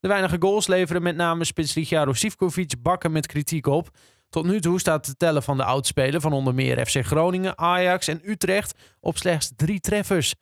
De 0.00 0.08
weinige 0.08 0.36
goals 0.38 0.66
leveren 0.66 1.02
met 1.02 1.16
name 1.16 1.44
spits 1.44 1.74
Richaro 1.74 2.12
Sivkovic 2.12 2.74
bakken 2.82 3.12
met 3.12 3.26
kritiek 3.26 3.66
op. 3.66 3.90
Tot 4.28 4.44
nu 4.44 4.60
toe 4.60 4.80
staat 4.80 5.06
de 5.06 5.16
tellen 5.16 5.42
van 5.42 5.56
de 5.56 5.64
oudspeler 5.64 6.20
van 6.20 6.32
onder 6.32 6.54
meer 6.54 6.86
FC 6.86 7.04
Groningen, 7.04 7.58
Ajax 7.58 8.08
en 8.08 8.20
Utrecht 8.24 8.74
op 9.00 9.18
slechts 9.18 9.52
drie 9.56 9.80
treffers. 9.80 10.34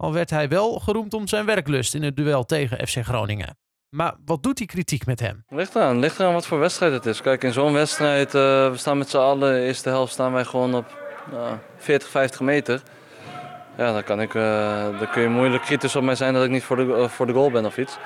Al 0.00 0.12
werd 0.12 0.30
hij 0.30 0.48
wel 0.48 0.78
geroemd 0.78 1.14
om 1.14 1.26
zijn 1.26 1.46
werklust 1.46 1.94
in 1.94 2.02
het 2.02 2.16
duel 2.16 2.44
tegen 2.44 2.88
FC 2.88 2.96
Groningen. 3.02 3.58
Maar 3.96 4.14
wat 4.24 4.42
doet 4.42 4.56
die 4.56 4.66
kritiek 4.66 5.06
met 5.06 5.20
hem? 5.20 5.44
Ligt 5.48 5.74
eraan, 5.74 5.98
ligt 5.98 6.18
eraan 6.18 6.32
wat 6.32 6.46
voor 6.46 6.58
wedstrijd 6.58 6.92
het 6.92 7.06
is. 7.06 7.20
Kijk, 7.22 7.44
in 7.44 7.52
zo'n 7.52 7.72
wedstrijd, 7.72 8.34
uh, 8.34 8.70
we 8.70 8.76
staan 8.76 8.98
met 8.98 9.08
z'n 9.08 9.16
allen, 9.16 9.52
de 9.52 9.60
eerste 9.60 9.88
helft 9.88 10.12
staan 10.12 10.32
wij 10.32 10.44
gewoon 10.44 10.74
op 10.74 10.98
uh, 11.32 11.52
40, 11.76 12.08
50 12.08 12.40
meter. 12.40 12.82
Ja, 13.76 13.92
dan, 13.92 14.04
kan 14.04 14.20
ik, 14.20 14.34
uh, 14.34 14.98
dan 14.98 15.10
kun 15.10 15.22
je 15.22 15.28
moeilijk 15.28 15.62
kritisch 15.62 15.96
op 15.96 16.02
mij 16.02 16.14
zijn 16.14 16.34
dat 16.34 16.44
ik 16.44 16.50
niet 16.50 16.64
voor 16.64 16.76
de, 16.76 16.94
eh, 16.94 17.08
voor 17.08 17.26
de 17.26 17.32
goal 17.32 17.50
ben 17.50 17.66
of 17.66 17.78
iets. 17.78 17.98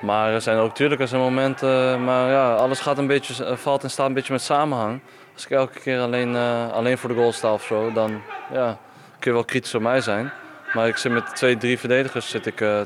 Maar 0.00 0.32
er 0.32 0.40
zijn 0.40 0.58
ook 0.58 0.68
natuurlijk 0.68 1.00
er 1.00 1.08
zijn 1.08 1.20
momenten, 1.20 2.04
maar 2.04 2.30
ja, 2.30 2.54
alles 2.54 2.80
gaat 2.80 2.98
een 2.98 3.06
beetje, 3.06 3.56
valt 3.56 3.82
en 3.82 3.90
staat 3.90 4.06
een 4.06 4.14
beetje 4.14 4.32
met 4.32 4.42
samenhang. 4.42 5.00
Als 5.34 5.44
ik 5.44 5.50
elke 5.50 5.80
keer 5.80 6.00
alleen, 6.00 6.36
alleen 6.72 6.98
voor 6.98 7.08
de 7.08 7.14
goal 7.14 7.32
sta 7.32 7.52
of 7.52 7.64
zo, 7.64 7.92
dan 7.92 8.22
ja, 8.52 8.78
kun 9.18 9.30
je 9.30 9.36
wel 9.36 9.44
kritisch 9.44 9.74
op 9.74 9.82
mij 9.82 10.00
zijn. 10.00 10.32
Maar 10.72 10.88
ik 10.88 10.96
zit 10.96 11.12
met 11.12 11.36
twee, 11.36 11.56
drie 11.56 11.78
verdedigers 11.78 12.28
zit 12.30 12.46
ik, 12.46 12.60
uh, 12.60 12.80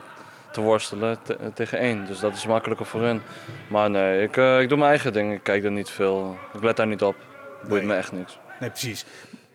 te 0.53 0.61
worstelen 0.61 1.19
te- 1.23 1.39
tegen 1.55 1.79
één. 1.79 2.07
Dus 2.07 2.19
dat 2.21 2.35
is 2.35 2.47
makkelijker 2.47 2.87
voor 2.87 3.01
hun. 3.03 3.23
Maar 3.69 3.91
nee, 3.91 4.23
ik, 4.23 4.37
eh, 4.37 4.61
ik 4.61 4.69
doe 4.69 4.79
mijn 4.79 4.91
eigen 4.91 5.13
ding. 5.13 5.33
Ik 5.33 5.43
kijk 5.43 5.65
er 5.65 5.71
niet 5.71 5.91
veel. 5.91 6.37
Ik 6.55 6.63
let 6.63 6.77
daar 6.77 6.87
niet 6.87 7.03
op. 7.03 7.17
Boeit 7.69 7.83
Nee. 7.83 7.91
me 7.91 7.95
echt 7.97 8.13
niks. 8.13 8.39
Nee, 8.61 8.71
precies. 8.71 9.05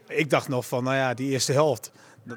Ik 0.07 0.29
dacht 0.29 0.47
nog 0.47 0.65
van, 0.67 0.83
nou 0.83 0.95
ja, 0.95 1.13
die 1.13 1.31
eerste 1.31 1.51
helft. 1.51 1.91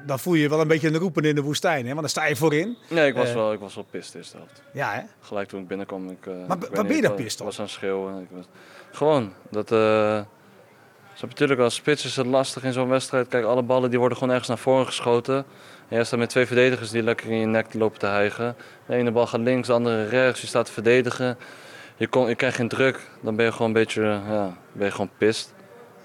Dan 0.05 0.19
voel 0.19 0.33
je 0.33 0.41
je 0.41 0.49
wel 0.49 0.61
een 0.61 0.67
beetje 0.67 0.87
een 0.87 0.97
roepen 0.97 1.23
in 1.23 1.35
de 1.35 1.41
woestijn, 1.41 1.81
hè? 1.81 1.87
Want 1.89 1.99
dan 1.99 2.09
sta 2.09 2.25
je 2.25 2.35
voorin. 2.35 2.77
Nee, 2.89 3.07
ik 3.07 3.15
was, 3.15 3.27
Eh. 3.29 3.33
wel, 3.33 3.53
ik 3.53 3.59
was 3.59 3.75
wel 3.75 3.85
pist 3.91 4.11
de 4.11 4.17
eerste 4.17 4.37
helft. 4.37 4.61
Ja, 4.73 4.93
hè? 4.93 5.01
Gelijk 5.19 5.47
toen 5.49 5.61
ik 5.61 5.67
binnenkwam. 5.67 6.09
Ik, 6.09 6.25
eh, 6.25 6.33
Maar 6.47 6.57
ik 6.57 6.75
waar 6.75 6.85
ben 6.85 6.95
je 6.95 7.01
dan 7.01 7.15
pist 7.15 7.39
was- 7.39 7.39
op? 7.39 7.45
was 7.45 7.57
aan 7.59 7.65
het 7.65 7.73
schreeuwen. 7.73 8.21
Ik 8.21 8.27
was, 8.31 8.45
gewoon, 8.91 9.33
dat... 9.49 9.71
zo 11.13 11.27
natuurlijk 11.27 11.59
als 11.59 11.75
spits 11.75 12.05
is 12.05 12.15
het 12.15 12.25
lastig 12.25 12.63
in 12.63 12.73
zo'n 12.73 12.89
wedstrijd. 12.89 13.27
Kijk, 13.27 13.45
alle 13.45 13.61
ballen 13.61 13.89
die 13.89 13.99
worden 13.99 14.17
gewoon 14.17 14.33
ergens 14.33 14.49
naar 14.49 14.59
voren 14.59 14.85
geschoten. 14.85 15.35
En 15.87 15.95
jij 15.95 16.03
staat 16.03 16.19
met 16.19 16.29
twee 16.29 16.45
verdedigers 16.45 16.89
die 16.89 17.03
lekker 17.03 17.29
in 17.29 17.37
je 17.37 17.45
nek 17.45 17.73
lopen 17.73 17.99
te 17.99 18.05
hijgen. 18.05 18.55
De 18.85 18.95
ene 18.95 19.11
bal 19.11 19.27
gaat 19.27 19.39
links, 19.39 19.67
de 19.67 19.73
andere 19.73 20.07
rechts. 20.07 20.41
Je 20.41 20.47
staat 20.47 20.65
te 20.65 20.71
verdedigen. 20.71 21.37
Je, 21.97 22.07
kon, 22.07 22.27
je 22.27 22.35
krijgt 22.35 22.55
geen 22.55 22.67
druk. 22.67 22.99
Dan 23.21 23.35
ben 23.35 23.45
je 23.45 23.51
gewoon 23.51 23.67
een 23.67 23.73
beetje, 23.73 24.01
ja, 24.01 24.57
ben 24.71 24.85
je 24.85 24.91
gewoon 24.91 25.09
pist. 25.17 25.53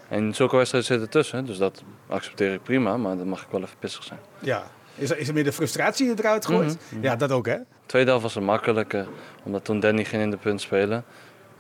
En 0.09 0.35
zulke 0.35 0.57
wedstrijden 0.57 0.91
zitten 0.91 1.11
tussen. 1.11 1.47
Dus 1.47 1.59
dat 1.59 1.83
accepteer 2.07 2.53
ik 2.53 2.63
prima. 2.63 2.97
Maar 2.97 3.17
dan 3.17 3.29
mag 3.29 3.43
ik 3.43 3.49
wel 3.51 3.63
even 3.63 3.79
pissig 3.79 4.05
zijn. 4.05 4.19
Ja. 4.39 4.71
Is 4.95 5.11
er, 5.11 5.19
is 5.19 5.29
er 5.29 5.35
meer 5.35 5.45
de 5.45 5.53
frustratie 5.53 6.07
die 6.07 6.25
eruit 6.25 6.47
gooit? 6.47 6.79
Mhm. 6.89 7.03
Ja, 7.03 7.17
dat 7.17 7.33
ook, 7.33 7.47
hè? 7.47 7.57
tweede 7.89 8.09
helft 8.09 8.25
was 8.25 8.35
het 8.35 8.45
makkelijker, 8.45 9.07
omdat 9.43 9.65
toen 9.65 9.81
Danny 9.81 10.05
ging 10.05 10.23
in 10.23 10.31
de 10.31 10.37
punt 10.37 10.61
spelen. 10.61 11.05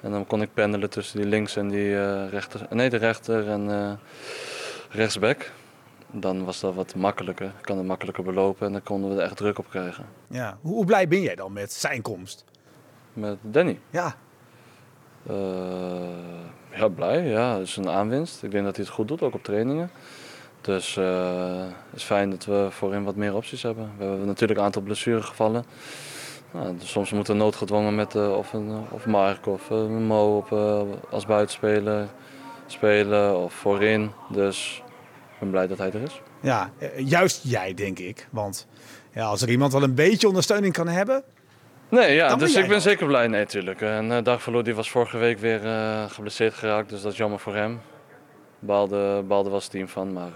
En 0.00 0.10
dan 0.10 0.26
kon 0.26 0.42
ik 0.42 0.54
pendelen 0.54 0.90
tussen 0.90 1.18
die 1.20 1.28
links 1.28 1.56
en 1.56 1.68
die 1.68 1.98
eh, 1.98 2.28
rechter. 2.30 2.66
Nee, 2.70 2.90
de 2.90 2.96
rechter 2.96 3.48
en 3.48 3.70
eh 3.70 3.92
rechtsback. 4.90 5.50
Dan 6.10 6.44
was 6.44 6.60
dat 6.60 6.74
wat 6.74 6.94
makkelijker. 6.94 7.46
Ik 7.46 7.62
kan 7.62 7.76
het 7.78 7.86
makkelijker 7.86 8.24
belopen 8.24 8.66
en 8.66 8.72
dan 8.72 8.82
konden 8.82 9.10
we 9.10 9.16
er 9.16 9.22
echt 9.22 9.36
druk 9.36 9.58
op 9.58 9.68
krijgen. 9.68 10.06
Ja. 10.26 10.58
Hoe, 10.60 10.74
hoe 10.74 10.84
blij 10.84 11.08
ben 11.08 11.20
jij 11.20 11.34
dan 11.34 11.52
met 11.52 11.72
zijn 11.72 12.02
komst? 12.02 12.44
Met 13.12 13.36
Danny. 13.40 13.78
Ja. 13.90 14.14
Eh, 15.26 15.36
ja, 16.70 16.88
blij. 16.88 17.26
Ja, 17.26 17.58
het 17.58 17.66
is 17.66 17.76
een 17.76 17.88
aanwinst. 17.88 18.42
Ik 18.42 18.50
denk 18.50 18.64
dat 18.64 18.76
hij 18.76 18.84
het 18.84 18.94
goed 18.94 19.08
doet, 19.08 19.22
ook 19.22 19.34
op 19.34 19.44
trainingen. 19.44 19.90
Dus 20.60 20.94
het 20.94 21.74
is 21.94 22.02
fijn 22.02 22.30
dat 22.30 22.44
we 22.44 22.66
voorin 22.70 23.04
wat 23.04 23.16
meer 23.16 23.34
opties 23.34 23.62
hebben. 23.62 23.90
We 23.98 24.04
hebben 24.04 24.26
natuurlijk 24.26 24.58
een 24.58 24.64
aantal 24.64 24.82
blessuregevallen. 24.82 25.64
Nou, 26.52 26.76
dus 26.78 26.90
soms 26.90 27.12
moeten 27.12 27.32
we 27.36 27.42
noodgedwongen 27.42 27.94
met 27.94 28.14
eh, 28.14 28.36
of, 28.36 28.52
een, 28.52 28.68
eh, 28.68 28.92
of 28.92 29.06
Mark 29.06 29.46
of 29.46 29.70
eh, 29.70 29.86
Mo 29.86 30.36
op, 30.36 30.52
als 31.10 31.26
buitenspeler 31.26 32.08
spelen 32.66 33.36
of 33.38 33.52
voorin. 33.52 34.10
Dus 34.28 34.82
ik 35.32 35.38
ben 35.38 35.50
blij 35.50 35.66
dat 35.66 35.78
hij 35.78 35.92
er 35.92 36.02
is. 36.02 36.20
Ja, 36.40 36.70
juist 36.96 37.40
jij, 37.44 37.74
denk 37.74 37.98
ik. 37.98 38.28
Want 38.30 38.66
ja, 39.12 39.24
als 39.24 39.42
er 39.42 39.50
iemand 39.50 39.72
wel 39.72 39.82
een 39.82 39.94
beetje 39.94 40.28
ondersteuning 40.28 40.72
kan 40.72 40.88
hebben... 40.88 41.22
Nee, 41.90 42.14
ja, 42.14 42.28
Dan 42.28 42.38
dus 42.38 42.54
ik 42.54 42.66
ben 42.66 42.74
er. 42.74 42.80
zeker 42.80 43.06
blij. 43.06 43.26
Nee, 43.26 43.40
natuurlijk. 43.40 43.80
En 43.80 44.10
uh, 44.10 44.22
Dagverloor 44.22 44.64
die 44.64 44.74
was 44.74 44.90
vorige 44.90 45.18
week 45.18 45.38
weer 45.38 45.60
geblesseerd 46.08 46.54
geraakt, 46.54 46.88
dus 46.88 47.02
dat 47.02 47.12
is 47.12 47.18
jammer 47.18 47.38
voor 47.38 47.54
hem. 47.54 47.80
Baalde, 48.58 49.22
baalde 49.26 49.50
was 49.50 49.62
het 49.62 49.72
team 49.72 49.88
van, 49.88 50.12
maar 50.12 50.30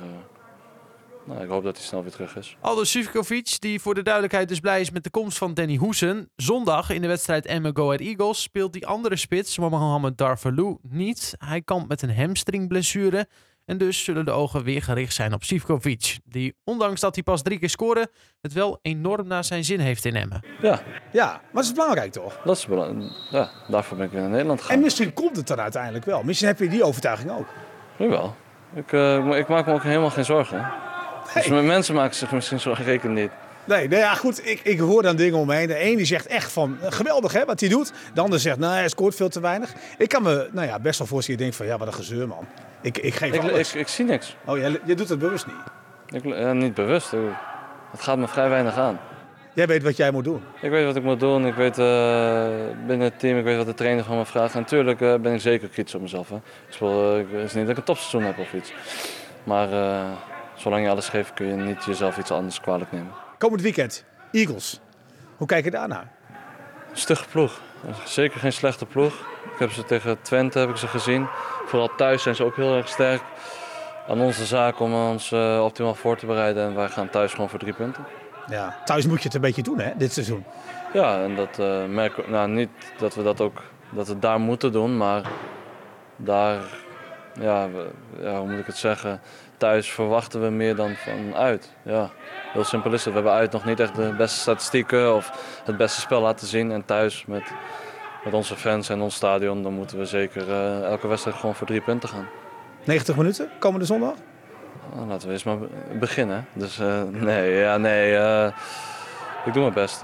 nou, 1.25 1.43
ik 1.43 1.49
hoop 1.49 1.65
dat 1.65 1.77
hij 1.77 1.87
snel 1.87 2.03
weer 2.03 2.11
terug 2.13 2.37
is. 2.37 2.57
Aldo 2.61 2.85
Sivkovic, 2.85 3.57
die 3.61 3.81
voor 3.81 3.95
de 3.95 4.03
duidelijkheid 4.03 4.49
dus 4.49 4.61
blij 4.61 4.81
is 4.81 4.91
met 4.91 5.05
de 5.05 5.11
komst 5.11 5.39
van 5.39 5.55
Danny 5.55 5.77
Hoesen. 5.77 6.31
Zondag 6.37 6.91
in 6.91 7.01
de 7.01 7.09
wedstrijd 7.09 7.47
Emmen 7.47 7.77
Go 7.77 7.85
Ahead 7.85 8.01
Eagles 8.01 8.43
speelt 8.43 8.73
die 8.73 8.87
andere 8.87 9.17
spits, 9.17 9.59
Mohamed 9.59 10.19
Darvalu, 10.19 10.77
niet. 10.83 11.35
Hij 11.39 11.63
kampt 11.63 11.89
met 11.89 12.03
een 12.03 12.17
hamstringblessure. 12.17 13.29
En 13.65 13.79
dus 13.79 14.05
zullen 14.05 14.25
de 14.25 14.31
ogen 14.31 14.65
weer 14.65 14.83
gericht 14.83 15.15
zijn 15.15 15.33
op 15.33 15.45
Sivkovic. 15.45 16.19
Die, 16.25 16.57
ondanks 16.65 17.01
dat 17.01 17.15
hij 17.15 17.23
pas 17.25 17.43
drie 17.43 17.59
keer 17.59 17.71
scoorde, 17.71 18.11
het 18.41 18.53
wel 18.53 18.79
enorm 18.83 19.27
naar 19.27 19.45
zijn 19.45 19.65
zin 19.65 19.81
heeft 19.81 20.05
in 20.05 20.17
Emmen. 20.17 20.45
Ja, 20.61 20.83
Ja, 21.13 21.27
maar 21.27 21.41
dat 21.53 21.65
is 21.65 21.73
belangrijk 21.73 22.13
toch? 22.13 22.41
dat 22.45 22.57
is 22.57 22.67
belangrijk. 22.67 23.13
Ja, 23.31 23.51
daarvoor 23.69 23.97
ben 23.97 24.07
ik 24.07 24.13
weer 24.13 24.21
naar 24.21 24.31
Nederland 24.31 24.61
gegaan. 24.61 24.77
En 24.77 24.83
misschien 24.83 25.13
komt 25.13 25.37
het 25.37 25.47
dan 25.47 25.61
uiteindelijk 25.61 26.05
wel. 26.05 26.23
Misschien 26.23 26.49
heb 26.49 26.59
je 26.59 26.69
die 26.69 26.85
overtuiging 26.85 27.31
ook. 27.31 27.47
Nu 27.97 28.09
wel. 28.09 28.35
Ik, 28.75 28.93
eh, 28.93 29.27
ik 29.27 29.35
ik 29.35 29.49
maak 29.49 29.67
me 29.67 29.73
ook 29.73 29.83
helemaal 29.83 30.11
geen 30.11 30.25
zorgen. 30.25 30.73
Dus 31.35 31.47
Nee. 31.47 31.63
mensen 31.63 31.95
maken 31.95 32.15
zich 32.15 32.33
misschien 32.33 32.61
zorgen, 32.61 32.85
reken 32.85 33.13
niet. 33.13 33.31
Nee, 33.65 33.89
nou 33.89 34.01
ja, 34.01 34.15
goed. 34.15 34.47
Ik, 34.47 34.61
ik 34.63 34.79
hoor 34.79 35.03
dan 35.03 35.17
dingen 35.17 35.39
omheen. 35.39 35.67
De 35.67 35.85
een 35.85 35.97
die 35.97 36.07
zegt 36.07 36.27
echt 36.27 36.53
van 36.53 36.77
eh, 36.81 36.93
geweldig 36.93 37.33
hè, 37.33 37.45
wat 37.45 37.61
hij 37.61 37.69
doet. 37.69 37.93
De 38.15 38.21
ander 38.21 38.41
zegt, 38.41 38.59
nou 38.59 38.75
hij 38.75 38.89
scoort 38.89 39.15
veel 39.15 39.29
te 39.29 39.41
weinig. 39.41 39.73
Ik 39.99 40.09
kan 40.09 40.23
me 40.23 40.49
nou 40.53 40.67
ja, 40.67 40.79
best 40.79 40.99
wel 40.99 41.07
voorstellen. 41.07 41.39
Je 41.41 41.47
denkt 41.47 41.57
van 41.57 41.67
ja, 41.67 41.79
wat 41.79 41.87
een 41.87 41.95
gezeur 41.95 42.29
man. 42.29 42.47
Ik, 42.81 42.99
ik 42.99 43.15
geef 43.15 43.33
Ik, 43.35 43.41
alles. 43.41 43.75
ik, 43.75 43.81
ik 43.81 43.89
zie 43.89 44.05
niks. 44.05 44.37
Oh, 44.45 44.59
jij, 44.59 44.81
jij 44.85 44.95
doet 44.95 45.09
het 45.09 45.19
bewust 45.19 45.47
niet. 45.47 46.23
Ik, 46.23 46.35
ja, 46.37 46.53
niet 46.53 46.75
bewust. 46.75 47.11
Het 47.91 48.01
gaat 48.01 48.19
me 48.19 48.29
vrij 48.29 48.49
weinig 48.49 48.77
aan. 48.77 48.99
Jij 49.55 49.67
weet 49.67 49.83
wat 49.83 49.97
jij 49.97 50.11
moet 50.11 50.25
doen. 50.25 50.43
Ik 50.61 50.71
weet 50.71 50.85
wat 50.85 50.97
ik 50.97 51.03
moet 51.03 51.21
doen. 51.21 51.47
Ik 51.47 51.55
weet 51.55 51.79
eh, 51.79 52.47
binnen 52.87 53.07
het 53.07 53.19
team, 53.19 53.39
ik 53.39 53.45
weet 53.45 53.57
wat 53.57 53.67
de 53.67 53.75
trainer 53.75 54.05
van 54.05 54.17
me 54.17 54.25
vraagt. 54.27 54.55
En 54.55 54.61
natuurlijk 54.61 55.01
eh, 55.01 55.15
ben 55.15 55.35
ik 55.35 55.41
zeker 55.41 55.69
kritisch 55.69 55.95
op 55.95 56.01
mezelf. 56.01 56.29
Hè. 56.29 56.35
Ik 56.37 56.43
speel, 56.69 57.15
eh, 57.17 57.25
het 57.33 57.45
is 57.45 57.53
niet 57.55 57.63
dat 57.63 57.71
ik 57.71 57.77
een 57.77 57.83
topseizoen 57.85 58.23
heb 58.23 58.39
of 58.39 58.53
iets. 58.53 58.73
Maar 59.45 59.73
eh, 59.73 60.01
zolang 60.55 60.85
je 60.85 60.91
alles 60.91 61.09
geeft, 61.09 61.35
kun 61.35 61.47
je 61.47 61.55
niet 61.55 61.85
jezelf 61.85 62.19
iets 62.19 62.31
anders 62.31 62.61
kwalijk 62.61 62.93
nemen. 62.93 63.13
Komend 63.39 63.63
weekend, 63.63 64.05
Eagles. 64.31 64.81
Hoe 65.37 65.47
kijk 65.47 65.65
je 65.65 65.71
daarnaar? 65.71 66.09
Stugge 66.93 67.29
ploeg. 67.29 67.61
Zeker 68.05 68.41
geen 68.41 68.53
slechte 68.53 68.87
ploeg. 68.87 69.13
Ik 69.53 69.59
heb 69.59 69.71
ze 69.71 69.85
tegen 69.85 70.23
Twente 70.23 70.59
heb 70.59 70.69
ik 70.69 70.77
ze 70.77 70.87
gezien. 70.87 71.27
Vooral 71.67 71.91
thuis 71.97 72.23
zijn 72.23 72.35
ze 72.35 72.45
ook 72.45 72.57
heel 72.57 72.77
erg 72.77 72.89
sterk. 72.89 73.23
Aan 74.09 74.21
onze 74.21 74.47
zaak 74.47 74.81
om 74.81 74.95
ons 74.95 75.33
eh, 75.33 75.61
optimaal 75.65 75.95
voor 75.95 76.17
te 76.17 76.27
bereiden. 76.27 76.65
En 76.65 76.75
wij 76.75 76.89
gaan 76.89 77.11
thuis 77.11 77.33
gewoon 77.33 77.49
voor 77.49 77.59
drie 77.59 77.73
punten. 77.73 78.05
Ja, 78.47 78.77
thuis 78.85 79.07
moet 79.07 79.19
je 79.19 79.25
het 79.25 79.35
een 79.35 79.41
beetje 79.41 79.63
doen 79.63 79.79
hè, 79.79 79.93
dit 79.97 80.13
seizoen. 80.13 80.45
Ja, 80.93 81.23
en 81.23 81.37
dat 81.37 81.59
uh, 81.59 81.85
merken 81.85 82.31
Nou, 82.31 82.49
niet 82.49 82.71
dat 82.99 83.15
we 83.15 83.23
dat 83.23 83.41
ook 83.41 83.63
dat 83.91 84.09
we 84.09 84.19
daar 84.19 84.41
moeten 84.41 84.73
doen, 84.73 84.97
maar 84.97 85.23
daar, 86.17 86.61
ja, 87.41 87.71
we, 87.71 87.91
ja, 88.21 88.39
hoe 88.39 88.51
moet 88.51 88.59
ik 88.59 88.67
het 88.67 88.77
zeggen? 88.77 89.21
Thuis 89.63 89.91
verwachten 89.91 90.43
we 90.43 90.49
meer 90.49 90.77
dan 90.77 90.95
vanuit. 90.95 91.73
Ja, 91.85 92.11
heel 92.53 92.65
simpel 92.65 92.93
is 92.93 93.05
het. 93.05 93.15
We 93.15 93.21
hebben 93.21 93.33
uit 93.33 93.53
nog 93.53 93.65
niet 93.65 93.81
echt 93.81 93.95
de 93.95 94.15
beste 94.17 94.39
statistieken 94.39 95.15
of 95.15 95.31
het 95.65 95.77
beste 95.77 96.01
spel 96.01 96.21
laten 96.21 96.47
zien. 96.47 96.73
En 96.73 96.85
thuis 96.85 97.25
met, 97.27 97.43
met 98.25 98.35
onze 98.35 98.57
fans 98.57 98.89
en 98.89 99.01
ons 99.01 99.15
stadion, 99.15 99.63
dan 99.63 99.73
moeten 99.73 99.99
we 99.99 100.05
zeker 100.05 100.49
uh, 100.49 100.83
elke 100.83 101.07
wedstrijd 101.07 101.37
gewoon 101.37 101.55
voor 101.55 101.67
drie 101.67 101.81
punten 101.81 102.09
gaan. 102.09 102.27
90 102.85 103.17
minuten, 103.17 103.51
komende 103.59 103.87
zondag? 103.87 104.15
Nou, 104.95 105.07
laten 105.07 105.27
we 105.27 105.33
eens 105.33 105.45
maar 105.45 105.59
beginnen. 105.99 106.47
Dus 106.53 106.79
uh, 106.79 107.03
nee, 107.03 107.53
ja, 107.53 107.77
nee. 107.77 108.13
Uh, 108.13 108.47
ik 109.45 109.53
doe 109.53 109.63
mijn 109.63 109.75
best. 109.75 110.03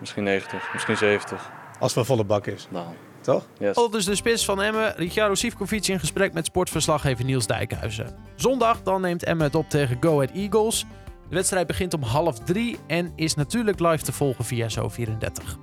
Misschien 0.00 0.22
90, 0.22 0.72
misschien 0.72 0.96
70. 0.96 1.50
Als 1.78 1.94
het 1.94 2.06
volle 2.06 2.24
bak 2.24 2.46
is. 2.46 2.66
Nou. 2.70 2.86
Toch? 3.24 3.46
Yes. 3.58 3.76
Al 3.76 3.90
dus 3.90 4.04
de 4.04 4.14
spits 4.14 4.44
van 4.44 4.62
Emmen, 4.62 4.94
Ricciardo 4.96 5.34
Sivkovic 5.34 5.86
in 5.86 5.98
gesprek 5.98 6.32
met 6.32 6.46
sportverslaggever 6.46 7.24
Niels 7.24 7.46
Dijkhuizen. 7.46 8.16
Zondag 8.34 8.82
dan 8.82 9.00
neemt 9.00 9.24
Emmen 9.24 9.46
het 9.46 9.54
op 9.54 9.68
tegen 9.68 9.96
Go 10.00 10.14
Ahead 10.14 10.36
Eagles. 10.36 10.86
De 11.28 11.34
wedstrijd 11.34 11.66
begint 11.66 11.94
om 11.94 12.02
half 12.02 12.38
drie 12.38 12.78
en 12.86 13.12
is 13.16 13.34
natuurlijk 13.34 13.80
live 13.80 14.04
te 14.04 14.12
volgen 14.12 14.44
via 14.44 14.68
Zo34. 14.68 15.58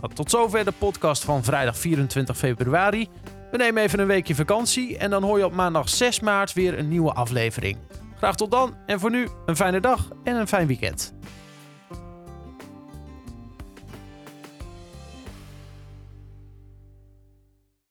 Nou, 0.00 0.14
tot 0.14 0.30
zover 0.30 0.64
de 0.64 0.72
podcast 0.78 1.24
van 1.24 1.44
vrijdag 1.44 1.78
24 1.78 2.36
februari. 2.36 3.08
We 3.50 3.56
nemen 3.56 3.82
even 3.82 3.98
een 3.98 4.06
weekje 4.06 4.34
vakantie 4.34 4.98
en 4.98 5.10
dan 5.10 5.22
hoor 5.22 5.38
je 5.38 5.44
op 5.44 5.52
maandag 5.52 5.88
6 5.88 6.20
maart 6.20 6.52
weer 6.52 6.78
een 6.78 6.88
nieuwe 6.88 7.12
aflevering. 7.12 7.76
Graag 8.16 8.36
tot 8.36 8.50
dan 8.50 8.74
en 8.86 9.00
voor 9.00 9.10
nu 9.10 9.28
een 9.46 9.56
fijne 9.56 9.80
dag 9.80 10.08
en 10.24 10.36
een 10.36 10.48
fijn 10.48 10.66
weekend. 10.66 11.14